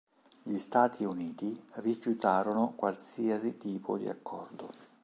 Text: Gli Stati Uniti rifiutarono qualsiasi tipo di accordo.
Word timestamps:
Gli 0.41 0.57
Stati 0.57 1.03
Uniti 1.03 1.63
rifiutarono 1.73 2.73
qualsiasi 2.75 3.57
tipo 3.57 3.99
di 3.99 4.09
accordo. 4.09 4.73